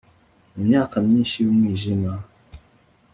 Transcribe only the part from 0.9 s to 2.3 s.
myinshi yumwijima